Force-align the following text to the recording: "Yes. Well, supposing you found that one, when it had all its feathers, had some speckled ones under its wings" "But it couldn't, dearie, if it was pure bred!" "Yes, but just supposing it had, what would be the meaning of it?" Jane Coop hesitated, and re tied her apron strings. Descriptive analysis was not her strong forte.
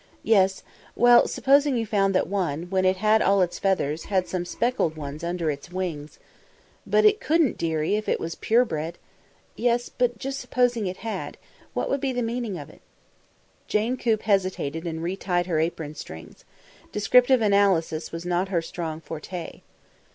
"Yes. 0.23 0.63
Well, 0.95 1.27
supposing 1.27 1.77
you 1.77 1.85
found 1.85 2.15
that 2.15 2.25
one, 2.25 2.63
when 2.71 2.85
it 2.85 2.97
had 2.97 3.21
all 3.21 3.43
its 3.43 3.59
feathers, 3.59 4.05
had 4.05 4.27
some 4.27 4.45
speckled 4.45 4.97
ones 4.97 5.23
under 5.23 5.51
its 5.51 5.71
wings" 5.71 6.17
"But 6.87 7.05
it 7.05 7.19
couldn't, 7.21 7.55
dearie, 7.55 7.95
if 7.97 8.09
it 8.09 8.19
was 8.19 8.33
pure 8.33 8.65
bred!" 8.65 8.97
"Yes, 9.55 9.89
but 9.89 10.17
just 10.17 10.39
supposing 10.39 10.87
it 10.87 10.97
had, 11.05 11.37
what 11.75 11.87
would 11.87 12.01
be 12.01 12.13
the 12.13 12.23
meaning 12.23 12.57
of 12.57 12.67
it?" 12.67 12.81
Jane 13.67 13.95
Coop 13.95 14.23
hesitated, 14.23 14.87
and 14.87 15.03
re 15.03 15.15
tied 15.15 15.45
her 15.45 15.59
apron 15.59 15.93
strings. 15.93 16.45
Descriptive 16.91 17.43
analysis 17.43 18.11
was 18.11 18.25
not 18.25 18.49
her 18.49 18.63
strong 18.63 19.01
forte. 19.01 19.61